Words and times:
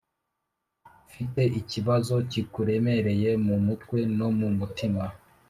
ufite 1.07 1.41
ikibazo 1.59 2.13
kikuremereye 2.31 3.29
mu 3.45 3.55
mutwe 3.65 3.97
no 4.17 4.27
mu 4.39 4.47
mutima. 4.59 5.03